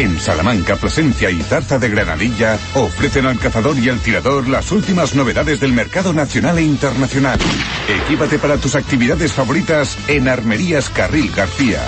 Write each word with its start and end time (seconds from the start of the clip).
En 0.00 0.18
Salamanca, 0.18 0.74
Plasencia 0.76 1.30
y 1.30 1.42
Zarza 1.42 1.78
de 1.78 1.90
Granadilla 1.90 2.58
ofrecen 2.72 3.26
al 3.26 3.38
cazador 3.38 3.78
y 3.78 3.90
al 3.90 4.00
tirador 4.00 4.48
las 4.48 4.72
últimas 4.72 5.14
novedades 5.14 5.60
del 5.60 5.74
mercado 5.74 6.14
nacional 6.14 6.56
e 6.56 6.62
internacional. 6.62 7.38
Equípate 7.86 8.38
para 8.38 8.56
tus 8.56 8.76
actividades 8.76 9.34
favoritas 9.34 9.98
en 10.08 10.26
Armerías 10.26 10.88
Carril 10.88 11.30
García, 11.30 11.82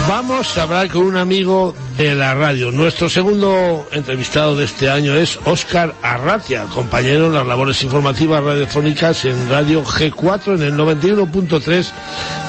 Vamos 0.09 0.57
a 0.57 0.63
hablar 0.63 0.89
con 0.89 1.03
un 1.03 1.17
amigo 1.17 1.75
de 1.95 2.15
la 2.15 2.33
radio. 2.33 2.71
Nuestro 2.71 3.09
segundo 3.09 3.87
entrevistado 3.91 4.55
de 4.55 4.65
este 4.65 4.89
año 4.89 5.13
es 5.13 5.39
Óscar 5.45 5.93
Arratia, 6.01 6.63
compañero 6.63 7.27
en 7.27 7.35
las 7.35 7.45
labores 7.45 7.83
informativas 7.83 8.43
radiofónicas 8.43 9.25
en 9.25 9.47
Radio 9.51 9.83
G4 9.83 10.55
en 10.55 10.63
el 10.63 10.73
91.3 10.73 11.91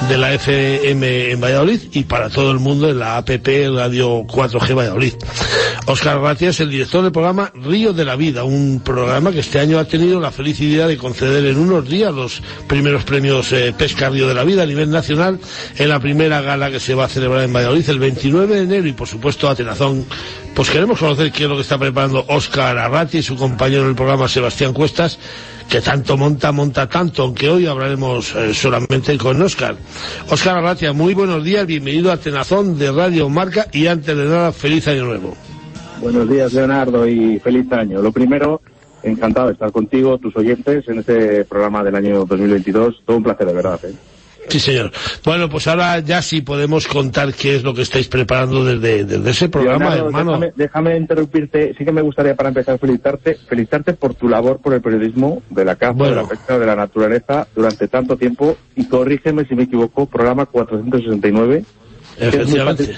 de 0.09 0.17
la 0.17 0.33
FM 0.33 1.33
en 1.33 1.39
Valladolid 1.39 1.81
y 1.91 2.03
para 2.05 2.31
todo 2.31 2.49
el 2.49 2.57
mundo 2.57 2.89
en 2.89 2.97
la 2.97 3.17
APP 3.17 3.47
Radio 3.75 4.23
4G 4.23 4.75
Valladolid. 4.75 5.13
Óscar 5.87 6.17
Arratia 6.17 6.49
es 6.49 6.59
el 6.59 6.69
director 6.69 7.01
del 7.01 7.11
programa 7.11 7.51
Río 7.55 7.91
de 7.91 8.05
la 8.05 8.15
Vida, 8.15 8.43
un 8.43 8.81
programa 8.85 9.31
que 9.31 9.39
este 9.39 9.59
año 9.59 9.79
ha 9.79 9.85
tenido 9.85 10.19
la 10.19 10.31
felicidad 10.31 10.87
de 10.87 10.95
conceder 10.97 11.43
en 11.45 11.57
unos 11.57 11.89
días 11.89 12.13
los 12.13 12.41
primeros 12.67 13.03
premios 13.03 13.51
eh, 13.51 13.73
Pesca 13.75 14.09
Río 14.09 14.27
de 14.27 14.35
la 14.35 14.43
Vida 14.43 14.63
a 14.63 14.67
nivel 14.67 14.91
nacional 14.91 15.39
en 15.77 15.89
la 15.89 15.99
primera 15.99 16.41
gala 16.41 16.69
que 16.69 16.79
se 16.79 16.93
va 16.93 17.05
a 17.05 17.09
celebrar 17.09 17.43
en 17.43 17.51
Valladolid 17.51 17.89
el 17.89 17.99
29 17.99 18.55
de 18.55 18.61
enero 18.61 18.87
y 18.87 18.93
por 18.93 19.07
supuesto 19.07 19.49
a 19.49 19.55
Tenazón. 19.55 20.05
Pues 20.53 20.69
queremos 20.69 20.99
conocer 20.99 21.31
qué 21.31 21.43
es 21.43 21.49
lo 21.49 21.55
que 21.55 21.63
está 21.63 21.79
preparando 21.79 22.25
Óscar 22.27 22.77
Arrati 22.77 23.17
y 23.17 23.23
su 23.23 23.35
compañero 23.35 23.83
en 23.83 23.89
el 23.89 23.95
programa 23.95 24.27
Sebastián 24.27 24.73
Cuestas, 24.73 25.17
que 25.67 25.81
tanto 25.81 26.15
monta, 26.15 26.51
monta 26.51 26.87
tanto, 26.87 27.23
aunque 27.23 27.49
hoy 27.49 27.65
hablaremos 27.65 28.35
eh, 28.35 28.53
solamente 28.53 29.17
con 29.17 29.41
Óscar. 29.41 29.77
Óscar 30.29 30.57
Arratia, 30.57 30.93
muy 30.93 31.15
buenos 31.15 31.43
días, 31.43 31.65
bienvenido 31.65 32.11
a 32.11 32.17
Tenazón 32.17 32.77
de 32.77 32.91
Radio 32.91 33.29
Marca 33.29 33.67
y 33.71 33.87
antes 33.87 34.15
de 34.15 34.25
nada, 34.25 34.51
feliz 34.51 34.87
año 34.87 35.05
nuevo. 35.05 35.35
Buenos 36.01 36.29
días, 36.29 36.51
Leonardo, 36.53 37.07
y 37.07 37.39
feliz 37.39 37.71
año. 37.71 38.01
Lo 38.01 38.11
primero, 38.11 38.61
encantado 39.03 39.47
de 39.47 39.53
estar 39.53 39.71
contigo, 39.71 40.17
tus 40.17 40.35
oyentes, 40.35 40.87
en 40.87 40.99
este 40.99 41.45
programa 41.45 41.83
del 41.83 41.95
año 41.95 42.25
2022. 42.25 43.03
Todo 43.05 43.17
un 43.17 43.23
placer, 43.23 43.47
de 43.47 43.53
verdad. 43.53 43.79
¿eh? 43.85 43.93
Sí, 44.49 44.59
señor. 44.59 44.91
Bueno, 45.23 45.47
pues 45.47 45.67
ahora 45.67 45.99
ya 45.99 46.21
sí 46.23 46.41
podemos 46.41 46.87
contar 46.87 47.31
qué 47.33 47.55
es 47.55 47.63
lo 47.63 47.75
que 47.75 47.83
estáis 47.83 48.07
preparando 48.07 48.65
desde, 48.65 49.05
desde 49.05 49.29
ese 49.29 49.49
programa, 49.49 49.95
Leonardo, 49.95 50.07
hermano. 50.07 50.31
Déjame, 50.31 50.53
déjame 50.55 50.97
interrumpirte. 50.97 51.75
Sí 51.77 51.85
que 51.85 51.91
me 51.91 52.01
gustaría, 52.01 52.35
para 52.35 52.49
empezar, 52.49 52.79
felicitarte, 52.79 53.37
felicitarte 53.47 53.93
por 53.93 54.15
tu 54.15 54.27
labor 54.27 54.59
por 54.59 54.73
el 54.73 54.81
periodismo 54.81 55.43
de 55.51 55.63
la 55.65 55.75
caza, 55.75 55.93
Bueno. 55.93 56.15
de 56.15 56.21
la 56.23 56.27
pesca, 56.27 56.57
de 56.57 56.65
la 56.65 56.75
naturaleza 56.75 57.47
durante 57.55 57.87
tanto 57.87 58.17
tiempo. 58.17 58.57
Y 58.75 58.87
corrígeme 58.87 59.45
si 59.45 59.53
me 59.55 59.63
equivoco, 59.63 60.07
programa 60.07 60.47
469. 60.47 61.63
que 62.17 62.25
es 62.27 62.33
muy 62.33 62.41
Efectivamente. 62.41 62.83
fácil- 62.85 62.97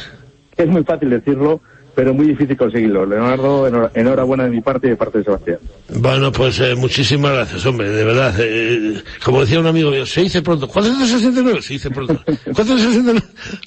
que 0.55 0.63
es 0.63 0.69
muy 0.69 0.83
fácil 0.83 1.09
decirlo, 1.09 1.61
pero 1.95 2.13
muy 2.13 2.27
difícil 2.27 2.57
conseguirlo. 2.57 3.05
Leonardo, 3.05 3.67
enhora- 3.67 3.91
enhorabuena 3.93 4.43
de 4.45 4.49
mi 4.49 4.61
parte 4.61 4.87
y 4.87 4.89
de 4.91 4.95
parte 4.97 5.19
de 5.19 5.23
Sebastián. 5.25 5.59
Bueno, 5.95 6.31
pues 6.31 6.59
eh, 6.59 6.75
muchísimas 6.75 7.33
gracias, 7.33 7.65
hombre, 7.65 7.89
de 7.89 8.03
verdad. 8.03 8.33
eh, 8.39 9.01
como 9.23 9.41
decía 9.41 9.59
un 9.59 9.67
amigo 9.67 9.91
mío, 9.91 10.05
se 10.05 10.21
dice 10.21 10.41
pronto. 10.41 10.67
469, 10.67 11.61
se 11.61 11.73
dice 11.73 11.89
pronto. 11.91 12.15
469, 12.25 13.21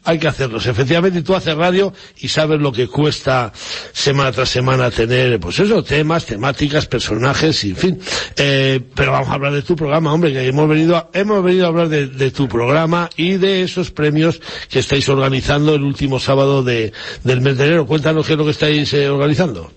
hay 0.04 0.19
que 0.19 0.28
hacerlos. 0.28 0.66
Efectivamente, 0.66 1.22
tú 1.22 1.34
haces 1.34 1.54
radio 1.54 1.92
y 2.19 2.28
sabes 2.28 2.60
lo 2.60 2.72
que 2.72 2.88
cuesta 2.88 3.53
semana 3.92 4.32
tras 4.32 4.48
semana 4.48 4.91
tener, 4.91 5.38
pues 5.38 5.58
eso, 5.60 5.84
temas, 5.84 6.26
temáticas, 6.26 6.87
personajes, 6.87 7.62
y 7.64 7.70
en 7.70 7.76
fin. 7.76 7.98
Eh, 8.37 8.81
pero 8.94 9.12
vamos 9.12 9.28
a 9.28 9.34
hablar 9.34 9.53
de 9.53 9.62
tu 9.62 9.76
programa, 9.76 10.12
hombre, 10.12 10.32
que 10.32 10.47
hemos 10.47 10.69
venido 10.69 10.97
a, 10.97 11.10
hemos 11.12 11.44
venido 11.44 11.66
a 11.66 11.69
hablar 11.69 11.88
de, 11.88 12.06
de 12.08 12.31
tu 12.31 12.48
programa 12.48 13.08
y 13.16 13.32
de 13.37 13.62
esos 13.62 13.91
premios 13.91 14.41
que 14.69 14.78
estáis 14.81 15.08
organizando 15.08 15.75
el 15.75 15.82
último 15.82 16.19
sábado 16.19 16.62
de, 16.62 16.93
del 17.25 17.41
mes 17.41 17.56
de 17.58 17.66
enero. 17.66 17.87
Cuéntanos 17.87 18.16
lo 18.16 18.44
que 18.44 18.50
estáis 18.50 18.93
eh, 18.94 19.09
organizando. 19.09 19.71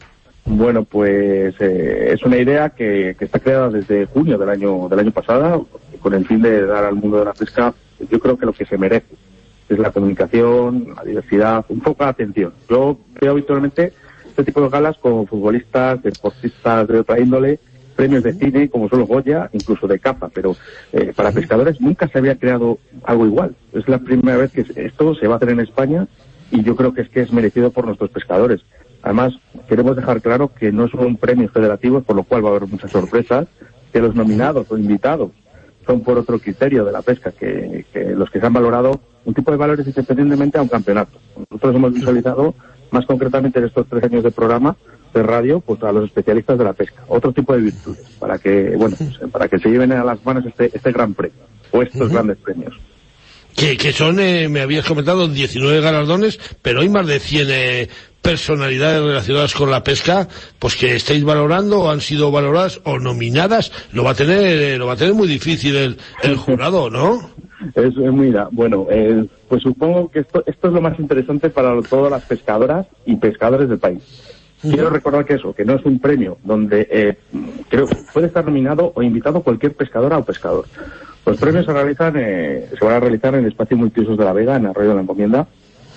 Bueno, 0.46 0.84
pues 0.84 1.54
eh, 1.60 2.12
es 2.14 2.24
una 2.24 2.38
idea 2.38 2.70
que, 2.70 3.16
está 3.20 3.40
creada 3.40 3.70
desde 3.70 4.06
junio 4.06 4.38
del 4.38 4.50
año 4.50 4.88
del 4.90 5.00
año 5.00 5.12
pasado 5.12 5.68
con 6.02 6.14
el 6.14 6.26
fin 6.26 6.42
de 6.42 6.66
dar 6.66 6.86
al 6.86 6.96
mundo 6.96 7.20
de 7.20 7.26
la 7.26 7.34
pesca, 7.34 7.74
yo 8.10 8.20
creo 8.20 8.38
que 8.38 8.46
lo 8.46 8.54
que 8.54 8.66
se 8.66 8.78
merece 8.78 9.16
es 9.68 9.78
la 9.78 9.92
comunicación, 9.92 10.94
la 10.96 11.04
diversidad, 11.04 11.66
un 11.70 11.82
poco 11.82 12.04
de 12.04 12.10
atención. 12.10 12.54
Yo 12.70 12.98
veo 13.20 13.32
habitualmente 13.32 13.94
este 14.28 14.44
tipo 14.44 14.62
de 14.62 14.70
galas 14.70 14.98
con 14.98 15.28
futbolistas, 15.28 16.02
deportistas 16.02 16.88
de 16.88 17.00
otra 17.00 17.20
índole, 17.20 17.60
premios 17.96 18.24
de 18.24 18.34
cine 18.34 18.70
como 18.70 18.88
son 18.88 19.00
los 19.00 19.08
Goya, 19.08 19.50
incluso 19.52 19.86
de 19.86 20.00
caza, 20.00 20.30
pero 20.30 20.56
eh, 20.94 21.12
para 21.16 21.32
pescadores 21.32 21.80
nunca 21.82 22.08
se 22.08 22.18
había 22.18 22.38
creado 22.38 22.80
algo 23.04 23.26
igual. 23.26 23.56
Es 23.74 23.88
la 23.88 24.00
primera 24.00 24.38
vez 24.38 24.52
que 24.52 24.66
esto 24.76 25.14
se 25.16 25.28
va 25.28 25.34
a 25.34 25.38
hacer 25.38 25.50
en 25.50 25.60
España 25.60 26.08
y 26.52 26.64
yo 26.64 26.76
creo 26.76 26.94
que 26.94 27.02
es 27.02 27.10
que 27.10 27.22
es 27.22 27.32
merecido 27.32 27.72
por 27.72 27.86
nuestros 27.86 28.10
pescadores. 28.10 28.62
Además, 29.02 29.34
queremos 29.68 29.96
dejar 29.96 30.22
claro 30.22 30.52
que 30.54 30.72
no 30.72 30.86
es 30.86 30.94
un 30.94 31.18
premio 31.18 31.50
federativo, 31.50 32.02
por 32.02 32.16
lo 32.16 32.24
cual 32.24 32.44
va 32.44 32.50
a 32.50 32.56
haber 32.56 32.68
muchas 32.68 32.92
sorpresas, 32.92 33.48
que 33.94 34.02
los 34.02 34.16
nominados 34.16 34.72
o 34.72 34.78
invitados 34.78 35.32
son 35.86 36.02
por 36.02 36.18
otro 36.18 36.38
criterio 36.40 36.86
de 36.86 36.92
la 36.92 37.02
pesca, 37.02 37.32
que, 37.32 37.86
que 37.92 38.12
los 38.12 38.30
que 38.30 38.40
se 38.40 38.46
han 38.46 38.54
valorado 38.54 39.00
un 39.26 39.34
tipo 39.34 39.52
de 39.52 39.58
valores 39.58 39.88
independientemente 39.88 40.58
a 40.58 40.62
un 40.62 40.68
campeonato. 40.68 41.18
Nosotros 41.50 41.76
hemos 41.76 41.94
visualizado, 41.94 42.54
más 42.92 43.06
concretamente 43.06 43.60
en 43.60 43.66
estos 43.66 43.88
tres 43.88 44.04
años 44.04 44.24
de 44.24 44.32
programa 44.32 44.76
de 45.14 45.24
radio, 45.24 45.60
pues 45.60 45.82
a 45.84 45.92
los 45.92 46.06
especialistas 46.06 46.58
de 46.58 46.64
la 46.64 46.74
pesca, 46.74 47.04
otro 47.08 47.32
tipo 47.32 47.54
de 47.54 47.62
virtudes, 47.62 48.08
para 48.20 48.38
que, 48.38 48.76
bueno, 48.76 48.96
pues, 48.98 49.32
para 49.32 49.48
que 49.48 49.60
se 49.60 49.70
lleven 49.70 49.92
a 49.92 50.04
las 50.04 50.24
manos 50.24 50.46
este, 50.46 50.70
este 50.74 50.92
gran 50.92 51.14
premio, 51.14 51.40
o 51.72 51.82
estos 51.82 52.10
grandes 52.10 52.38
premios. 52.38 52.80
Que, 53.60 53.76
que 53.78 53.92
son, 53.92 54.20
eh, 54.20 54.48
me 54.50 54.62
habías 54.62 54.86
comentado, 54.86 55.28
19 55.28 55.82
galardones, 55.82 56.40
pero 56.62 56.82
hay 56.82 56.90
más 56.90 57.06
de 57.08 57.20
100 57.20 57.48
eh, 57.52 57.90
personalidades 58.22 59.02
relacionadas 59.04 59.54
con 59.54 59.70
la 59.72 59.84
pesca, 59.84 60.28
pues 60.60 60.76
que 60.76 60.96
estáis 60.96 61.24
valorando 61.24 61.82
o 61.82 61.90
han 61.90 62.00
sido 62.02 62.32
valoradas 62.32 62.80
o 62.86 63.00
nominadas. 63.00 63.72
Lo 63.92 64.04
va 64.04 64.12
a 64.12 64.16
tener, 64.16 64.40
eh, 64.46 64.78
lo 64.78 64.86
va 64.88 64.94
a 64.94 64.98
tener 64.98 65.14
muy 65.14 65.28
difícil 65.28 65.76
el, 65.76 65.98
el 66.24 66.36
jurado, 66.38 66.90
¿no? 66.90 67.32
Es, 67.76 67.94
muy 67.98 68.32
da- 68.32 68.48
bueno, 68.52 68.88
eh, 68.90 69.26
pues 69.50 69.62
supongo 69.64 70.10
que 70.10 70.20
esto, 70.20 70.42
esto 70.46 70.68
es 70.68 70.74
lo 70.74 70.82
más 70.82 70.98
interesante 70.98 71.50
para 71.50 71.78
todas 71.82 72.10
las 72.12 72.24
pescadoras 72.24 72.88
y 73.06 73.18
pescadores 73.18 73.68
del 73.68 73.80
país. 73.80 74.00
Quiero 74.62 74.90
recordar 74.90 75.26
que 75.26 75.36
eso, 75.36 75.54
que 75.54 75.64
no 75.66 75.76
es 75.76 75.86
un 75.86 76.00
premio 76.00 76.38
donde 76.44 76.88
eh, 76.92 77.18
creo 77.70 77.88
puede 78.14 78.28
estar 78.28 78.44
nominado 78.46 78.92
o 78.94 79.02
invitado 79.02 79.42
cualquier 79.42 79.74
pescadora 79.74 80.18
o 80.18 80.24
pescador. 80.26 80.66
Los 81.26 81.38
premios 81.38 81.66
se 81.66 81.74
realizan, 81.74 82.14
eh, 82.18 82.70
se 82.78 82.86
van 82.86 82.96
a 82.96 83.00
realizar 83.00 83.36
en 83.36 83.42
el 83.42 83.52
espacio 83.52 83.78
multiusos 83.78 84.18
de 84.18 84.26
la 84.26 84.34
Vega, 84.34 84.56
en 84.56 84.66
Arroyo 84.66 84.90
de 84.90 84.96
la 84.96 85.02
Encomienda, 85.02 85.48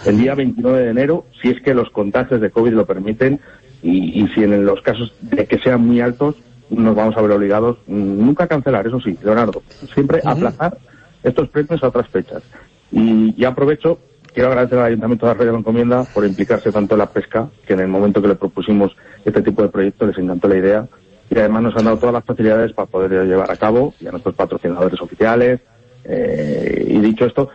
el 0.05 0.19
día 0.19 0.35
29 0.35 0.81
de 0.81 0.91
enero, 0.91 1.27
si 1.41 1.49
es 1.49 1.61
que 1.63 1.75
los 1.75 1.91
contagios 1.91 2.41
de 2.41 2.51
COVID 2.51 2.73
lo 2.73 2.87
permiten 2.87 3.41
y, 3.83 4.23
y 4.23 4.29
si 4.29 4.43
en 4.43 4.65
los 4.67 4.83
casos 4.83 5.15
de 5.21 5.47
que 5.47 5.59
sean 5.59 5.87
muy 5.87 6.01
altos 6.01 6.37
nos 6.71 6.95
vamos 6.97 7.17
a 7.17 7.23
ver 7.23 7.31
obligados 7.33 7.79
mm, 7.87 8.25
nunca 8.25 8.45
a 8.45 8.49
cancelar, 8.49 8.87
eso 8.87 9.01
sí, 9.01 9.17
Leonardo, 9.23 9.63
siempre 9.93 10.21
aplazar 10.25 10.79
estos 11.23 11.49
premios 11.49 11.83
a 11.83 11.89
otras 11.89 12.09
fechas. 12.09 12.43
Y 12.91 13.35
ya 13.41 13.49
aprovecho, 13.49 13.99
quiero 14.33 14.49
agradecer 14.49 14.79
al 14.79 14.87
Ayuntamiento 14.87 15.27
de 15.27 15.33
Arroyo 15.33 15.47
de 15.47 15.53
la 15.53 15.59
Encomienda 15.59 16.05
por 16.13 16.25
implicarse 16.25 16.73
tanto 16.73 16.95
en 16.95 16.99
la 16.99 17.11
pesca, 17.11 17.49
que 17.67 17.75
en 17.75 17.81
el 17.81 17.89
momento 17.89 18.21
que 18.21 18.29
le 18.29 18.35
propusimos 18.35 18.93
este 19.25 19.43
tipo 19.43 19.63
de 19.63 19.69
proyecto 19.69 20.07
les 20.07 20.19
encantó 20.19 20.49
la 20.49 20.57
idea, 20.57 20.87
y 21.35 21.39
además 21.39 21.63
nos 21.63 21.77
han 21.77 21.85
dado 21.85 21.97
todas 21.97 22.13
las 22.13 22.25
facilidades 22.25 22.73
para 22.73 22.87
poder 22.87 23.27
llevar 23.27 23.51
a 23.51 23.57
cabo, 23.57 23.95
y 24.01 24.07
a 24.07 24.11
nuestros 24.11 24.35
patrocinadores 24.35 25.01
oficiales, 25.01 25.61
eh, 26.05 26.87
y 26.89 26.99
dicho 26.99 27.25
esto, 27.25 27.49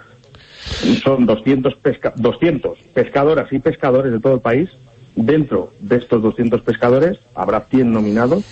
son 1.03 1.25
200, 1.25 1.75
pesca 1.75 2.13
200 2.15 2.77
pescadoras 2.93 3.51
y 3.51 3.59
pescadores 3.59 4.11
de 4.11 4.19
todo 4.19 4.35
el 4.35 4.41
país. 4.41 4.69
Dentro 5.15 5.73
de 5.79 5.97
estos 5.97 6.21
200 6.21 6.61
pescadores 6.61 7.17
habrá 7.35 7.61
100 7.61 7.91
nominados. 7.91 8.43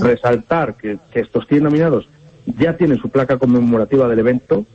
Resaltar 0.00 0.76
que, 0.76 0.98
que 1.12 1.20
estos 1.20 1.46
100 1.46 1.62
nominados 1.62 2.08
ya 2.58 2.76
tienen 2.76 2.98
su 2.98 3.08
placa 3.08 3.38
conmemorativa 3.38 4.08
del 4.08 4.18
evento. 4.18 4.66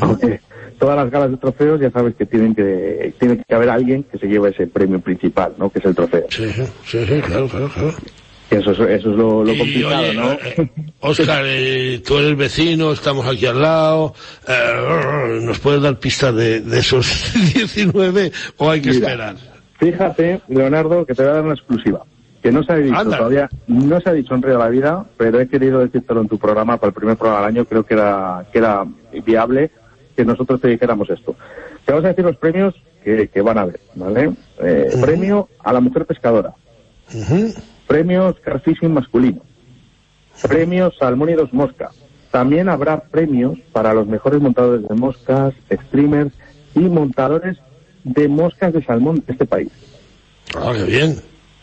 Aunque 0.00 0.40
todas 0.78 0.96
las 0.96 1.10
galas 1.10 1.30
de 1.30 1.36
trofeos 1.36 1.80
ya 1.80 1.90
sabes 1.90 2.14
que 2.16 2.26
tienen 2.26 2.54
que 2.54 3.14
tiene 3.18 3.42
que 3.46 3.54
haber 3.54 3.70
alguien 3.70 4.02
que 4.02 4.18
se 4.18 4.26
lleve 4.26 4.50
ese 4.50 4.66
premio 4.66 5.00
principal, 5.00 5.54
¿no? 5.56 5.70
Que 5.70 5.78
es 5.78 5.84
el 5.84 5.94
trofeo. 5.94 6.26
Sí, 6.28 6.50
sí, 6.50 6.64
sí, 6.84 7.20
claro, 7.20 7.48
claro, 7.48 7.68
claro. 7.68 7.94
Eso, 8.52 8.70
es- 8.72 8.78
eso 8.80 9.10
es 9.10 9.16
lo, 9.16 9.42
lo 9.44 9.52
Y, 9.52 9.58
complicado, 9.58 10.02
oye, 10.02 10.14
¿no? 10.14 10.32
eh, 10.32 10.70
Óscar, 11.00 11.44
eh, 11.46 12.02
tú 12.06 12.18
eres 12.18 12.36
vecino, 12.36 12.92
estamos 12.92 13.26
aquí 13.26 13.46
al 13.46 13.60
lado. 13.62 14.14
eh, 14.46 15.38
¿Nos 15.42 15.58
puedes 15.58 15.80
dar 15.82 15.98
pistas 15.98 16.34
de, 16.34 16.60
de 16.60 16.78
esos 16.78 17.32
19 17.54 18.30
o 18.58 18.70
hay 18.70 18.80
que 18.82 18.90
Mira. 18.90 19.06
esperar? 19.08 19.36
Fíjate, 19.78 20.40
Leonardo, 20.48 21.04
que 21.06 21.14
te 21.14 21.22
voy 21.22 21.30
a 21.32 21.34
dar 21.34 21.44
una 21.44 21.54
exclusiva. 21.54 22.04
Que 22.42 22.50
no 22.52 22.62
se 22.64 22.72
ha 22.72 22.76
dicho 22.76 22.96
Anda. 22.96 23.18
todavía, 23.18 23.48
no 23.68 24.00
se 24.00 24.10
ha 24.10 24.12
dicho 24.12 24.34
en 24.34 24.42
Río 24.42 24.54
de 24.54 24.58
la 24.58 24.68
Vida, 24.68 25.04
pero 25.16 25.40
he 25.40 25.48
querido 25.48 25.78
decírtelo 25.78 26.20
en 26.22 26.28
tu 26.28 26.38
programa 26.38 26.76
para 26.76 26.88
el 26.88 26.94
primer 26.94 27.16
programa 27.16 27.46
del 27.46 27.56
año. 27.56 27.64
Creo 27.64 27.84
que 27.84 27.94
era, 27.94 28.44
que 28.52 28.58
era 28.58 28.84
viable 29.24 29.70
que 30.16 30.24
nosotros 30.24 30.60
te 30.60 30.68
dijéramos 30.68 31.08
esto. 31.08 31.36
Te 31.84 31.92
vamos 31.92 32.04
a 32.04 32.08
decir 32.08 32.24
los 32.24 32.36
premios 32.36 32.74
que, 33.04 33.28
que 33.28 33.40
van 33.42 33.58
a 33.58 33.62
haber, 33.62 33.80
¿vale? 33.94 34.32
Eh, 34.62 34.90
Premio 35.00 35.48
a 35.64 35.72
la 35.72 35.80
mujer 35.80 36.04
pescadora. 36.04 36.52
Ujú. 37.14 37.54
Premios 37.92 38.40
Carfishing 38.40 38.94
masculino. 38.94 39.42
Premios 40.48 40.96
Salmónidos 40.98 41.52
Mosca. 41.52 41.90
También 42.30 42.70
habrá 42.70 43.02
premios 43.02 43.58
para 43.70 43.92
los 43.92 44.06
mejores 44.06 44.40
montadores 44.40 44.88
de 44.88 44.94
moscas, 44.94 45.52
streamers 45.70 46.32
y 46.74 46.80
montadores 46.80 47.58
de 48.02 48.28
moscas 48.28 48.72
de 48.72 48.82
salmón 48.82 49.22
de 49.26 49.34
este 49.34 49.44
país. 49.44 49.68
Ah, 50.56 50.72
qué 50.74 50.84
bien. 50.84 51.16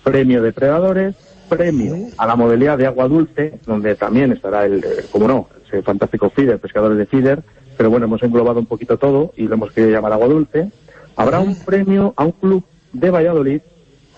Premio 0.03 0.43
Depredadores, 0.43 1.15
premio 1.49 1.95
a 2.19 2.27
la 2.27 2.35
modalidad 2.35 2.77
de 2.77 2.85
agua 2.85 3.07
dulce, 3.07 3.59
donde 3.65 3.95
también 3.95 4.31
estará 4.31 4.67
el, 4.67 4.83
eh, 4.83 5.05
como 5.11 5.27
no, 5.27 5.49
ese 5.65 5.81
fantástico 5.81 6.29
feeder, 6.29 6.59
pescadores 6.59 6.99
de 6.99 7.07
feeder, 7.07 7.41
pero 7.75 7.89
bueno, 7.89 8.05
hemos 8.05 8.21
englobado 8.21 8.59
un 8.59 8.67
poquito 8.67 8.99
todo 8.99 9.33
y 9.35 9.47
lo 9.47 9.55
hemos 9.55 9.71
querido 9.71 9.93
llamar 9.93 10.13
agua 10.13 10.27
dulce. 10.27 10.71
Habrá 11.15 11.39
un 11.39 11.55
premio 11.55 12.13
a 12.15 12.23
un 12.25 12.33
club 12.33 12.63
de 12.93 13.09
Valladolid, 13.09 13.61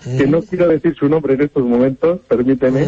que 0.04 0.26
no 0.26 0.42
quiero 0.42 0.68
decir 0.68 0.94
su 0.94 1.08
nombre 1.08 1.34
en 1.34 1.42
estos 1.42 1.64
momentos, 1.64 2.20
permíteme, 2.28 2.86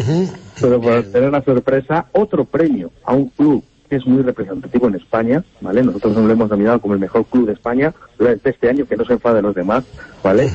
pero 0.59 0.81
para 0.81 1.03
tener 1.03 1.29
una 1.29 1.43
sorpresa, 1.43 2.07
otro 2.11 2.45
premio 2.45 2.91
a 3.03 3.13
un 3.13 3.29
club 3.29 3.63
que 3.89 3.97
es 3.97 4.05
muy 4.05 4.23
representativo 4.23 4.87
en 4.87 4.95
España, 4.95 5.43
¿vale? 5.61 5.83
Nosotros 5.83 6.15
nos 6.15 6.25
lo 6.25 6.33
hemos 6.33 6.49
nominado 6.49 6.79
como 6.81 6.95
el 6.95 6.99
mejor 6.99 7.25
club 7.25 7.45
de 7.47 7.53
España 7.53 7.93
durante 8.17 8.49
este 8.49 8.69
año, 8.69 8.85
que 8.85 8.97
no 8.97 9.05
se 9.05 9.13
enfade 9.13 9.41
los 9.41 9.55
demás, 9.55 9.83
¿vale? 10.23 10.49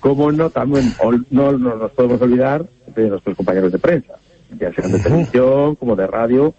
Como 0.00 0.30
no, 0.30 0.50
también 0.50 0.92
no, 1.30 1.52
no 1.52 1.76
nos 1.76 1.90
podemos 1.92 2.20
olvidar 2.20 2.66
de 2.94 3.08
nuestros 3.08 3.36
compañeros 3.36 3.72
de 3.72 3.78
prensa, 3.78 4.14
ya 4.58 4.72
sean 4.74 4.92
de 4.92 4.98
televisión 4.98 5.76
como 5.76 5.96
de 5.96 6.06
radio, 6.06 6.54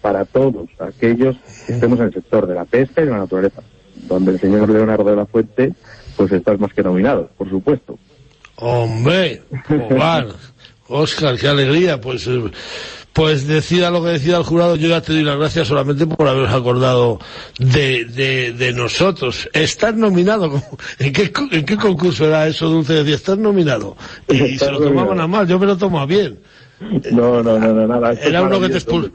para 0.00 0.24
todos 0.24 0.68
aquellos 0.78 1.36
que 1.66 1.72
estemos 1.72 1.98
en 1.98 2.06
el 2.06 2.14
sector 2.14 2.46
de 2.46 2.54
la 2.54 2.64
pesca 2.64 3.02
y 3.02 3.04
de 3.04 3.10
la 3.10 3.18
naturaleza, 3.18 3.62
donde 4.08 4.32
el 4.32 4.40
señor 4.40 4.68
Leonardo 4.68 5.04
de 5.04 5.16
la 5.16 5.26
Fuente, 5.26 5.74
pues 6.16 6.32
está 6.32 6.56
más 6.56 6.72
que 6.72 6.82
nominado, 6.82 7.28
por 7.36 7.50
supuesto. 7.50 7.98
Hombre, 8.60 9.42
Omar, 9.90 10.28
Oscar, 10.88 11.36
qué 11.38 11.48
alegría. 11.48 12.00
Pues, 12.00 12.26
eh, 12.26 12.42
pues 13.12 13.46
decida 13.46 13.90
lo 13.90 14.02
que 14.02 14.10
decida 14.10 14.36
el 14.38 14.42
jurado. 14.44 14.76
Yo 14.76 14.88
ya 14.88 15.00
te 15.00 15.12
doy 15.12 15.22
las 15.22 15.38
gracias 15.38 15.68
solamente 15.68 16.06
por 16.06 16.26
haberos 16.26 16.52
acordado 16.52 17.18
de, 17.58 18.04
de, 18.04 18.52
de 18.52 18.72
nosotros. 18.72 19.48
Estás 19.52 19.94
nominado. 19.94 20.50
como- 20.50 20.78
¿En 20.98 21.12
qué, 21.12 21.32
¿En 21.52 21.64
qué 21.64 21.76
concurso 21.76 22.26
era 22.26 22.46
eso, 22.48 22.68
Dulce? 22.68 22.94
Decía, 22.94 23.14
estás 23.16 23.38
nominado. 23.38 23.96
Y, 24.28 24.58
se 24.58 24.70
lo 24.70 24.78
tomaban 24.80 25.20
a 25.20 25.26
mal. 25.26 25.46
Yo 25.46 25.58
me 25.58 25.66
lo 25.66 25.76
tomo 25.76 26.00
a 26.00 26.06
bien. 26.06 26.38
No, 27.12 27.42
no, 27.42 27.58
no, 27.58 27.72
no, 27.74 27.86
nada. 27.88 28.12
Era 28.12 28.42
uno 28.42 28.60
que 28.60 28.68
te, 28.68 28.74
maravilloso. 28.84 29.12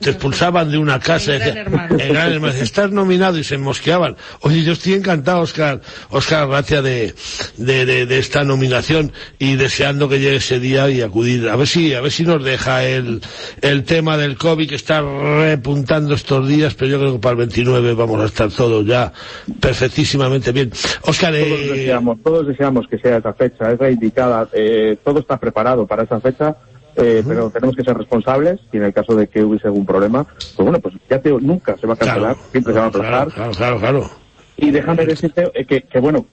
Te- 0.00 0.10
expulsaban 0.10 0.70
de 0.70 0.78
una 0.78 0.98
casa. 1.00 1.34
El 1.34 1.40
Gran 1.40 1.56
Hermano. 1.56 1.96
el 1.98 2.08
Gran 2.12 2.32
Hermano. 2.32 2.54
Estás 2.54 2.90
nominado 2.90 3.38
y 3.38 3.44
se 3.44 3.58
mosqueaban. 3.58 4.16
Oye, 4.40 4.62
yo 4.62 4.72
estoy 4.72 4.94
encantado, 4.94 5.40
Oscar, 5.40 5.80
Oscar 6.10 6.48
Gracia, 6.48 6.82
de, 6.82 7.14
de, 7.56 7.84
de, 7.86 8.06
de 8.06 8.18
esta 8.18 8.44
nominación 8.44 9.12
y 9.38 9.56
deseando 9.56 10.08
que 10.08 10.18
llegue 10.20 10.36
ese 10.36 10.60
día 10.60 10.88
y 10.90 11.02
acudir. 11.02 11.48
A 11.48 11.56
ver 11.56 11.66
si, 11.66 11.94
a 11.94 12.00
ver 12.00 12.12
si 12.12 12.24
nos 12.24 12.42
deja 12.44 12.84
el, 12.84 13.20
el 13.62 13.84
tema 13.84 14.16
del 14.16 14.36
COVID 14.36 14.68
que 14.68 14.74
está 14.76 15.00
repuntando 15.02 16.14
estos 16.14 16.46
días, 16.48 16.74
pero 16.74 16.90
yo 16.90 16.98
creo 16.98 17.12
que 17.14 17.18
para 17.18 17.32
el 17.32 17.38
29 17.38 17.94
vamos 17.94 18.20
a 18.20 18.26
estar 18.26 18.50
todos 18.50 18.84
ya 18.86 19.12
perfectísimamente 19.60 20.52
bien. 20.52 20.70
Oscar, 21.02 21.32
Todos 21.34 21.46
eh, 21.60 21.70
deseamos, 21.72 22.18
todos 22.22 22.46
deseamos 22.46 22.86
que 22.88 22.98
sea 22.98 23.18
esa 23.18 23.32
fecha, 23.34 23.72
es 23.72 23.80
la 23.80 23.90
indicada, 23.90 24.48
eh, 24.52 24.96
todo 25.04 25.20
está 25.20 25.38
preparado 25.38 25.86
para 25.86 26.04
esa 26.04 26.20
fecha, 26.20 26.56
eh, 26.96 27.22
pero 27.26 27.50
tenemos 27.50 27.76
que 27.76 27.82
ser 27.84 27.96
responsables 27.96 28.60
y 28.72 28.76
en 28.78 28.84
el 28.84 28.92
caso 28.92 29.14
de 29.14 29.26
que 29.26 29.44
hubiese 29.44 29.66
algún 29.68 29.86
problema, 29.86 30.24
pues 30.24 30.56
bueno, 30.56 30.78
pues 30.80 30.94
ya 31.08 31.20
te 31.20 31.30
nunca 31.30 31.76
se 31.76 31.86
va 31.86 31.94
a 31.94 31.96
cancelar, 31.96 32.34
claro, 32.34 32.48
siempre 32.50 32.72
se 32.72 32.78
va 32.78 32.84
a 32.84 32.88
aplazar. 32.88 33.28
claro, 33.32 33.52
claro, 33.52 33.78
claro. 33.78 34.10
Y 34.56 34.70
déjame 34.70 35.04
decirte 35.04 35.50
eh, 35.54 35.64
que, 35.66 35.82
que 35.82 36.00
bueno, 36.00 36.26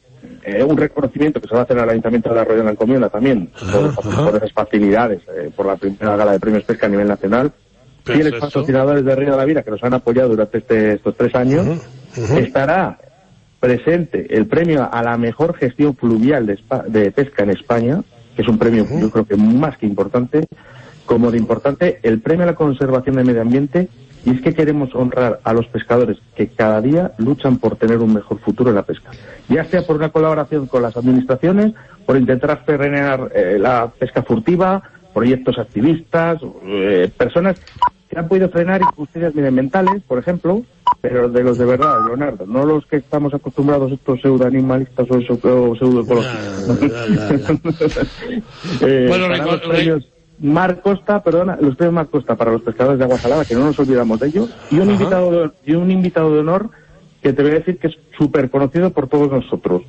eh, 0.44 0.64
un 0.64 0.78
reconocimiento 0.78 1.42
que 1.42 1.48
se 1.48 1.54
va 1.54 1.62
a 1.62 1.64
hacer 1.64 1.78
al 1.80 1.90
Ayuntamiento 1.90 2.34
de 2.34 2.64
la 2.64 2.72
Encomienda 2.72 3.10
también, 3.10 3.50
por, 4.06 4.36
esas 4.36 4.52
facilidades, 4.54 5.22
eh, 5.36 5.52
por 5.56 5.66
la 5.66 5.76
primera 5.76 6.16
gala 6.16 6.32
de 6.34 6.40
premios 6.40 6.64
pesca 6.64 6.86
a 6.86 6.90
nivel 6.90 7.08
nacional. 7.08 7.52
Fieles 8.06 8.34
patrocinadores 8.34 9.06
de 9.06 9.16
Río 9.16 9.32
de 9.32 9.38
la 9.38 9.46
Vida 9.46 9.64
que 9.64 9.72
nos 9.72 9.82
han 9.84 9.94
apoyado 9.94 10.30
durante 10.30 10.58
este- 10.58 10.94
estos 10.96 11.16
tres 11.16 11.34
años. 11.36 11.66
Estará 12.38 13.00
presente 13.62 14.28
el 14.36 14.46
premio 14.46 14.90
a 14.92 15.02
la 15.04 15.18
mejor 15.18 15.56
gestión 15.56 15.96
fluvial 15.96 16.46
de, 16.46 16.60
de 16.90 17.12
pesca 17.12 17.44
en 17.44 17.52
España, 17.52 18.04
que 18.36 18.42
es 18.42 18.48
un 18.48 18.58
premio 18.58 18.86
yo 19.00 19.10
creo 19.10 19.26
que 19.26 19.36
más 19.36 19.78
que 19.78 19.86
importante, 19.86 20.46
como 21.06 21.32
de 21.32 21.38
importante 21.38 22.00
el 22.04 22.22
premio 22.22 22.44
a 22.44 22.48
la 22.48 22.56
conservación 22.56 23.16
del 23.16 23.26
medio 23.26 23.42
ambiente, 23.42 23.90
y 24.26 24.32
es 24.32 24.42
que 24.42 24.54
queremos 24.54 24.96
honrar 24.96 25.42
a 25.44 25.54
los 25.54 25.68
pescadores 25.68 26.18
que 26.36 26.48
cada 26.48 26.80
día 26.80 27.12
luchan 27.18 27.58
por 27.58 27.76
tener 27.76 28.00
un 28.00 28.14
mejor 28.14 28.40
futuro 28.40 28.70
en 28.70 28.76
la 28.76 28.84
pesca, 28.84 29.12
ya 29.50 29.66
sea 29.66 29.82
por 29.86 29.98
una 29.98 30.10
colaboración 30.10 30.68
con 30.68 30.82
las 30.82 30.96
administraciones, 30.96 31.74
por 32.06 32.18
intentar 32.18 32.64
frenar 32.66 33.32
eh, 33.36 33.58
la 33.60 33.90
pesca 33.90 34.24
furtiva, 34.24 34.82
proyectos 35.14 35.60
activistas, 35.60 36.40
eh, 36.66 37.12
personas 37.16 37.60
que 38.10 38.18
han 38.18 38.28
podido 38.28 38.50
frenar 38.50 38.82
injusticias 38.82 39.36
medioambientales, 39.36 40.02
por 40.04 40.20
ejemplo, 40.20 40.64
pero 41.04 41.28
de 41.28 41.44
los 41.44 41.58
de 41.58 41.66
verdad, 41.66 41.98
Leonardo, 42.08 42.46
no 42.48 42.66
los 42.66 42.86
que 42.86 42.96
estamos 42.96 43.34
acostumbrados 43.34 43.92
estos 43.92 44.22
pseudoanimalistas 44.22 45.06
o, 45.12 45.16
o 45.18 45.76
pseudoecologistas. 45.76 46.80
Eh, 48.82 49.06
Bueno, 49.10 49.28
los 49.28 49.60
premios 49.60 50.08
Mar 50.40 50.80
Costa, 50.82 51.22
perdona, 51.22 51.58
los 51.60 51.76
premios 51.76 51.94
Mar 51.94 52.08
Costa 52.08 52.38
para 52.38 52.54
los 52.54 52.62
pescadores 52.62 53.00
de 53.00 53.04
agua 53.04 53.18
salada, 53.18 53.44
que 53.44 53.54
no 53.54 53.66
nos 53.66 53.78
olvidamos 53.80 54.18
de 54.22 54.28
ellos, 54.28 54.50
y 54.72 54.76
un 54.76 54.84
Ajá. 54.84 54.92
invitado 54.94 55.32
de, 55.32 55.52
y 55.66 55.76
un 55.76 55.92
invitado 55.92 56.34
de 56.34 56.40
honor 56.40 56.70
que 57.22 57.34
te 57.34 57.42
voy 57.44 57.52
a 57.52 57.56
decir 57.56 57.80
que 57.80 57.88
es 57.88 57.98
súper 58.18 58.50
conocido 58.50 58.92
por 58.92 59.10
todos 59.10 59.30
nosotros. 59.30 59.82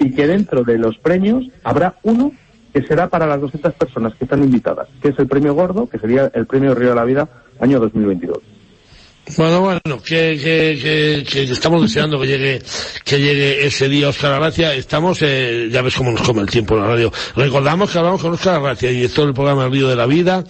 Y 0.00 0.12
que 0.16 0.26
dentro 0.26 0.64
de 0.64 0.78
los 0.78 0.98
premios 0.98 1.44
habrá 1.62 1.94
uno 2.02 2.32
que 2.72 2.82
será 2.82 3.08
para 3.08 3.24
las 3.28 3.40
200 3.40 3.72
personas 3.74 4.14
que 4.16 4.24
están 4.24 4.42
invitadas, 4.42 4.88
que 5.00 5.10
es 5.10 5.18
el 5.20 5.28
premio 5.28 5.54
gordo, 5.54 5.86
que 5.88 6.00
sería 6.00 6.28
el 6.34 6.46
premio 6.46 6.74
Río 6.74 6.88
de 6.88 6.94
la 6.96 7.04
Vida 7.04 7.28
año 7.60 7.78
2022. 7.78 8.38
Bueno, 9.36 9.60
bueno, 9.60 9.80
que, 10.02 10.38
que, 10.42 10.78
que, 10.82 11.24
que 11.24 11.42
estamos 11.52 11.82
deseando 11.82 12.20
que 12.20 12.26
llegue, 12.26 12.62
que 13.04 13.18
llegue 13.18 13.66
ese 13.66 13.88
día 13.88 14.08
Oscar 14.08 14.32
Arratia. 14.32 14.74
Estamos, 14.74 15.18
eh, 15.22 15.68
ya 15.70 15.82
ves 15.82 15.94
cómo 15.94 16.10
nos 16.10 16.22
come 16.22 16.40
el 16.42 16.48
tiempo 16.48 16.74
en 16.74 16.80
la 16.80 16.86
radio. 16.88 17.12
Recordamos 17.36 17.90
que 17.90 17.98
hablamos 17.98 18.20
con 18.20 18.32
Oscar 18.32 18.56
Arratia 18.56 18.90
y 18.90 19.06
todo 19.08 19.26
el 19.26 19.34
programa 19.34 19.68
Río 19.68 19.88
de 19.88 19.96
la 19.96 20.06
Vida, 20.06 20.44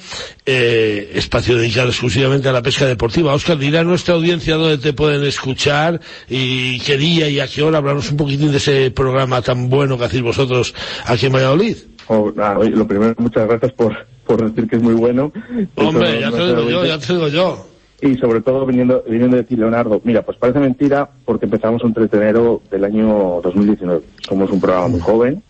eh, 0.46 1.12
espacio 1.14 1.56
dedicado 1.56 1.88
exclusivamente 1.88 2.48
a 2.48 2.52
la 2.52 2.62
pesca 2.62 2.86
deportiva. 2.86 3.34
Oscar, 3.34 3.58
dirá 3.58 3.80
a 3.80 3.84
nuestra 3.84 4.14
audiencia 4.14 4.56
dónde 4.56 4.78
te 4.78 4.92
pueden 4.92 5.24
escuchar 5.24 6.00
y 6.28 6.78
qué 6.80 6.96
día 6.96 7.28
y 7.28 7.40
a 7.40 7.48
qué 7.48 7.62
hora. 7.62 7.78
Hablarnos 7.78 8.10
un 8.10 8.16
poquitín 8.16 8.50
de 8.50 8.58
ese 8.58 8.90
programa 8.90 9.42
tan 9.42 9.68
bueno 9.68 9.98
que 9.98 10.04
hacéis 10.04 10.22
vosotros 10.22 10.74
aquí 11.06 11.26
en 11.26 11.32
Valladolid. 11.32 11.76
Oh, 12.08 12.32
oye, 12.56 12.70
lo 12.70 12.86
primero, 12.86 13.14
muchas 13.18 13.46
gracias 13.46 13.72
por, 13.72 14.06
por 14.26 14.50
decir 14.50 14.68
que 14.68 14.76
es 14.76 14.82
muy 14.82 14.94
bueno. 14.94 15.32
Hombre, 15.76 16.18
Eso 16.18 16.20
ya 16.20 16.30
te 16.30 16.38
lo 16.38 16.66
digo 16.66 16.70
yo, 16.70 16.86
ya 16.86 16.98
te 16.98 17.12
lo 17.12 17.14
digo 17.14 17.28
yo. 17.28 17.69
Y 18.02 18.16
sobre 18.16 18.40
todo 18.40 18.64
viniendo, 18.64 19.04
viniendo 19.06 19.36
de 19.36 19.44
ti, 19.44 19.56
Leonardo. 19.56 20.00
Mira, 20.04 20.22
pues 20.22 20.38
parece 20.38 20.58
mentira 20.58 21.08
porque 21.24 21.44
empezamos 21.44 21.84
un 21.84 21.92
3 21.92 22.10
de 22.10 22.18
enero 22.18 22.62
del 22.70 22.84
año 22.84 23.40
2019. 23.42 24.02
Somos 24.22 24.50
un 24.50 24.60
programa 24.60 24.88
muy 24.88 25.00
joven 25.00 25.42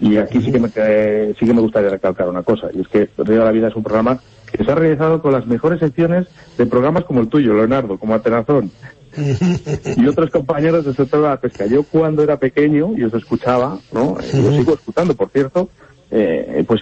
y 0.00 0.16
aquí 0.16 0.40
sí 0.40 0.50
que 0.50 0.58
me, 0.58 0.68
sí 0.68 1.46
que 1.46 1.54
me 1.54 1.60
gustaría 1.60 1.90
recalcar 1.90 2.28
una 2.28 2.42
cosa. 2.42 2.68
Y 2.74 2.80
es 2.80 2.88
que 2.88 3.08
Río 3.18 3.38
de 3.38 3.44
la 3.44 3.52
Vida 3.52 3.68
es 3.68 3.76
un 3.76 3.84
programa 3.84 4.18
que 4.50 4.64
se 4.64 4.70
ha 4.70 4.74
realizado 4.74 5.22
con 5.22 5.32
las 5.32 5.46
mejores 5.46 5.80
secciones 5.80 6.26
de 6.58 6.66
programas 6.66 7.04
como 7.04 7.20
el 7.20 7.28
tuyo, 7.28 7.54
Leonardo, 7.54 7.98
como 7.98 8.14
Atenazón. 8.14 8.70
y 9.96 10.06
otros 10.06 10.30
compañeros 10.30 10.84
del 10.84 10.96
sector 10.96 11.22
de 11.22 11.28
la 11.28 11.40
pesca. 11.40 11.66
Yo 11.66 11.84
cuando 11.84 12.22
era 12.22 12.36
pequeño 12.38 12.94
y 12.96 13.04
os 13.04 13.14
escuchaba, 13.14 13.78
¿no? 13.92 14.16
Lo 14.16 14.52
sigo 14.52 14.74
escuchando, 14.74 15.14
por 15.14 15.30
cierto, 15.30 15.70
eh, 16.10 16.64
pues 16.66 16.80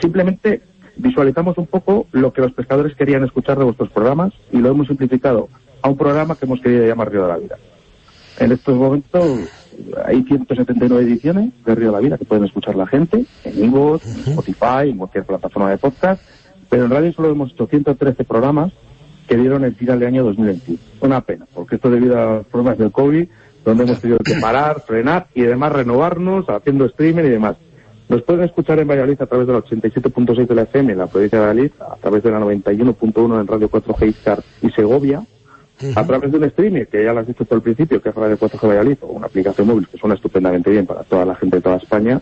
simplemente 0.00 0.62
visualizamos 0.98 1.56
un 1.58 1.66
poco 1.66 2.06
lo 2.12 2.32
que 2.32 2.42
los 2.42 2.52
pescadores 2.52 2.94
querían 2.94 3.24
escuchar 3.24 3.58
de 3.58 3.64
vuestros 3.64 3.90
programas 3.90 4.32
y 4.52 4.58
lo 4.58 4.70
hemos 4.70 4.88
simplificado 4.88 5.48
a 5.80 5.88
un 5.88 5.96
programa 5.96 6.36
que 6.36 6.44
hemos 6.44 6.60
querido 6.60 6.86
llamar 6.86 7.10
Río 7.10 7.22
de 7.22 7.28
la 7.28 7.38
Vida. 7.38 7.56
En 8.38 8.52
estos 8.52 8.76
momentos 8.76 9.48
hay 10.04 10.22
179 10.22 11.04
ediciones 11.04 11.52
de 11.64 11.74
Río 11.74 11.88
de 11.88 11.92
la 11.92 12.00
Vida 12.00 12.18
que 12.18 12.24
pueden 12.24 12.44
escuchar 12.44 12.74
la 12.76 12.86
gente 12.86 13.24
en 13.44 13.64
Ivo, 13.64 14.00
en 14.04 14.10
Spotify, 14.32 14.90
en 14.90 14.98
cualquier 14.98 15.24
plataforma 15.24 15.70
de 15.70 15.78
podcast, 15.78 16.22
pero 16.68 16.84
en 16.84 16.90
radio 16.90 17.12
solo 17.12 17.30
hemos 17.30 17.52
hecho 17.52 17.66
113 17.66 18.24
programas 18.24 18.72
que 19.26 19.36
dieron 19.36 19.64
el 19.64 19.74
final 19.74 20.00
de 20.00 20.06
año 20.06 20.24
2021. 20.24 20.78
Una 21.00 21.20
pena, 21.20 21.46
porque 21.54 21.76
esto 21.76 21.90
debido 21.90 22.18
a 22.18 22.34
los 22.36 22.46
problemas 22.46 22.78
del 22.78 22.90
COVID, 22.90 23.28
donde 23.64 23.84
hemos 23.84 24.00
tenido 24.00 24.18
que 24.18 24.34
parar, 24.40 24.82
frenar 24.86 25.28
y 25.34 25.44
además 25.44 25.72
renovarnos 25.72 26.48
haciendo 26.48 26.86
streaming 26.86 27.24
y 27.24 27.28
demás. 27.28 27.56
Nos 28.08 28.22
pueden 28.22 28.44
escuchar 28.44 28.78
en 28.78 28.88
Valladolid 28.88 29.20
a 29.20 29.26
través 29.26 29.46
de 29.46 29.52
la 29.52 29.58
87.6 29.60 30.46
de 30.46 30.54
la 30.54 30.62
FM 30.62 30.92
en 30.92 30.98
la 30.98 31.06
provincia 31.08 31.38
de 31.38 31.46
Valladolid, 31.46 31.72
a 31.80 31.96
través 31.96 32.22
de 32.22 32.30
la 32.30 32.40
91.1 32.40 33.40
en 33.40 33.46
Radio 33.46 33.70
4G 33.70 34.08
Iscar 34.08 34.42
y 34.62 34.70
Segovia, 34.70 35.22
a 35.94 36.06
través 36.06 36.32
de 36.32 36.38
un 36.38 36.44
streaming, 36.44 36.86
que 36.86 37.04
ya 37.04 37.12
lo 37.12 37.20
has 37.20 37.26
dicho 37.26 37.44
por 37.44 37.56
el 37.56 37.62
principio, 37.62 38.00
que 38.00 38.08
es 38.08 38.14
Radio 38.14 38.38
4G 38.38 38.66
Valladolid, 38.66 38.96
o 39.02 39.08
una 39.08 39.26
aplicación 39.26 39.66
móvil 39.66 39.86
que 39.88 39.98
suena 39.98 40.14
estupendamente 40.14 40.70
bien 40.70 40.86
para 40.86 41.02
toda 41.02 41.26
la 41.26 41.34
gente 41.34 41.56
de 41.56 41.62
toda 41.62 41.76
España. 41.76 42.20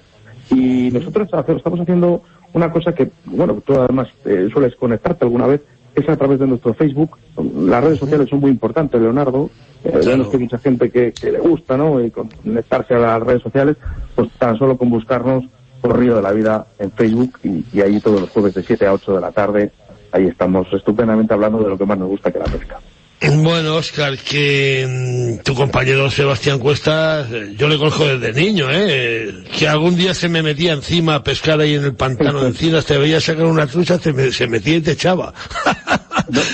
Y 0.51 0.91
nosotros 0.93 1.29
estamos 1.33 1.81
haciendo 1.81 2.23
una 2.53 2.73
cosa 2.73 2.93
que, 2.93 3.11
bueno, 3.25 3.63
tú 3.65 3.75
además 3.75 4.09
eh, 4.25 4.49
sueles 4.53 4.75
conectarte 4.75 5.25
alguna 5.25 5.47
vez, 5.47 5.61
es 5.95 6.09
a 6.09 6.17
través 6.17 6.41
de 6.41 6.49
nuestro 6.49 6.75
Facebook. 6.75 7.17
Las 7.61 7.85
redes 7.85 8.01
sociales 8.01 8.29
son 8.29 8.41
muy 8.41 8.51
importantes, 8.51 9.01
Leonardo. 9.01 9.51
Eh, 9.85 10.01
Vemos 10.05 10.29
que 10.29 10.37
hay 10.37 10.43
mucha 10.43 10.59
gente 10.59 10.91
que, 10.91 11.13
que, 11.13 11.31
le 11.31 11.39
gusta, 11.39 11.77
¿no? 11.77 12.05
Y 12.05 12.11
conectarse 12.11 12.95
a 12.95 12.99
las 12.99 13.23
redes 13.23 13.43
sociales, 13.43 13.77
pues 14.17 14.31
tan 14.33 14.59
solo 14.59 14.77
con 14.77 14.91
buscarnos 14.91 15.45
por 15.87 15.99
Río 15.99 16.17
de 16.17 16.23
la 16.23 16.33
Vida 16.33 16.67
en 16.79 16.91
Facebook 16.93 17.39
y, 17.45 17.65
y 17.73 17.81
ahí 17.81 18.01
todos 18.01 18.21
los 18.21 18.31
jueves 18.31 18.55
de 18.55 18.63
7 18.63 18.87
a 18.87 18.93
8 18.95 19.15
de 19.15 19.21
la 19.21 19.31
tarde, 19.31 19.71
ahí 20.11 20.27
estamos 20.27 20.67
estupendamente 20.73 21.33
hablando 21.33 21.59
de 21.63 21.69
lo 21.69 21.79
que 21.79 21.87
más 21.87 21.99
nos 21.99 22.09
gusta 22.09 22.33
que 22.33 22.39
la 22.39 22.47
pesca. 22.47 22.81
Bueno, 23.23 23.77
Oscar, 23.77 24.19
que 24.19 25.39
mm, 25.39 25.43
tu 25.43 25.55
compañero 25.55 26.11
Sebastián 26.11 26.59
Cuesta, 26.59 27.27
yo 27.57 27.69
le 27.69 27.79
conozco 27.79 28.05
desde 28.07 28.39
niño, 28.39 28.67
¿eh? 28.71 29.45
Que 29.59 29.67
algún 29.67 29.97
día 29.97 30.13
se 30.13 30.29
me 30.29 30.43
metía 30.43 30.75
encima 30.75 31.15
a 31.15 31.25
pescar 31.25 31.61
ahí 31.61 31.75
en 31.75 31.85
el 31.85 31.95
pantano 31.95 32.43
de 32.43 32.49
encinas, 32.49 32.85
te 32.85 32.99
veía 32.99 33.21
sacar 33.21 33.47
una 33.47 33.67
trucha, 33.67 33.99
se, 33.99 34.13
me, 34.13 34.31
se 34.31 34.47
metía 34.47 34.77
y 34.77 34.81
te 34.81 34.93
echaba. 34.93 35.33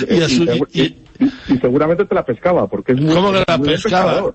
Y, 0.07 0.21
a 0.21 0.29
su, 0.29 0.43
y, 0.71 1.02
y, 1.19 1.25
y, 1.53 1.57
seguramente 1.59 2.05
te 2.05 2.15
la 2.15 2.25
pescaba, 2.25 2.67
porque 2.67 2.93
es 2.93 3.01
muy 3.01 3.13
¿Cómo 3.13 3.31
que 3.31 3.43
la 3.47 3.57
pescaba? 3.57 4.33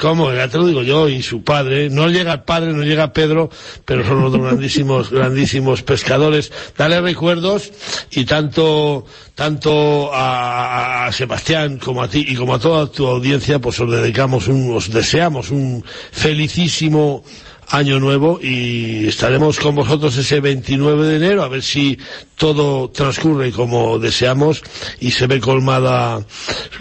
¿Cómo? 0.00 0.32
Ya 0.32 0.48
te 0.48 0.58
lo 0.58 0.66
digo 0.66 0.82
yo 0.82 1.08
y 1.08 1.22
su 1.22 1.42
padre. 1.42 1.90
No 1.90 2.08
llega 2.08 2.32
el 2.32 2.42
padre, 2.42 2.72
no 2.72 2.82
llega 2.82 3.12
Pedro, 3.12 3.50
pero 3.84 4.04
son 4.04 4.22
los 4.22 4.36
grandísimos, 4.36 5.10
grandísimos 5.12 5.82
pescadores. 5.82 6.52
Dale 6.76 7.00
recuerdos 7.00 7.72
y 8.10 8.24
tanto, 8.24 9.04
tanto 9.34 10.12
a, 10.12 11.06
a, 11.06 11.12
Sebastián 11.12 11.78
como 11.78 12.02
a 12.02 12.08
ti 12.08 12.24
y 12.28 12.36
como 12.36 12.54
a 12.54 12.58
toda 12.58 12.86
tu 12.86 13.06
audiencia, 13.06 13.58
pues 13.58 13.80
os 13.80 13.90
dedicamos 13.90 14.48
un, 14.48 14.76
os 14.76 14.90
deseamos 14.92 15.50
un 15.50 15.84
felicísimo 16.12 17.22
año 17.70 18.00
nuevo 18.00 18.38
y 18.42 19.06
estaremos 19.08 19.60
con 19.60 19.74
vosotros 19.74 20.16
ese 20.16 20.40
29 20.40 21.06
de 21.06 21.16
enero 21.16 21.42
a 21.42 21.48
ver 21.48 21.62
si 21.62 21.98
todo 22.36 22.90
transcurre 22.90 23.52
como 23.52 23.98
deseamos 23.98 24.62
y 25.00 25.10
se 25.10 25.26
ve 25.26 25.40
colmada 25.40 26.20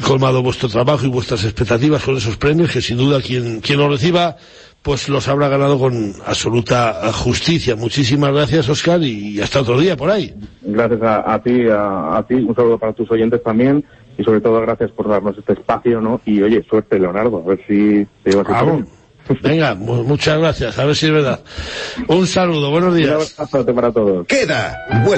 colmado 0.06 0.42
vuestro 0.42 0.70
trabajo 0.70 1.06
y 1.06 1.10
vuestras 1.10 1.44
expectativas 1.44 2.04
con 2.04 2.18
esos 2.18 2.38
premios 2.38 2.72
que 2.72 2.82
sin 2.82 2.98
duda 2.98 3.22
quien 3.22 3.60
quien 3.60 3.80
los 3.80 3.90
reciba 3.90 4.38
pues 4.82 5.10
los 5.10 5.28
habrá 5.28 5.50
ganado 5.50 5.78
con 5.78 6.14
absoluta 6.26 7.12
justicia. 7.12 7.76
Muchísimas 7.76 8.32
gracias, 8.32 8.70
Oscar, 8.70 9.02
y 9.02 9.42
hasta 9.42 9.60
otro 9.60 9.78
día 9.78 9.98
por 9.98 10.10
ahí. 10.10 10.34
Gracias 10.62 11.02
a, 11.02 11.34
a 11.34 11.44
ti, 11.44 11.68
a, 11.68 12.16
a, 12.16 12.26
ti, 12.26 12.36
un 12.36 12.56
saludo 12.56 12.78
para 12.78 12.94
tus 12.94 13.12
oyentes 13.12 13.44
también, 13.44 13.84
y 14.18 14.24
sobre 14.24 14.40
todo 14.40 14.62
gracias 14.62 14.92
por 14.92 15.10
darnos 15.10 15.38
este 15.38 15.54
espacio, 15.54 16.00
¿no? 16.00 16.22
Y 16.26 16.42
oye, 16.42 16.64
suerte, 16.70 17.00
Leonardo, 17.00 17.44
a 17.46 17.50
ver 17.50 17.60
si 17.68 18.08
te 18.24 18.32
llevas 18.32 18.48
Vamos. 18.48 18.97
Venga, 19.42 19.76
muchas 19.76 20.40
gracias, 20.40 20.78
a 20.80 20.86
ver 20.86 20.96
si 20.96 21.08
es 21.08 21.12
verdad. 21.12 21.40
Un 22.08 22.28
saludo, 22.28 22.70
buenos 22.72 22.96
días. 22.96 23.34
Un 23.38 23.46
abrazo 23.46 23.76
para 23.76 23.92
todos. 23.92 24.28
Queda. 24.28 25.06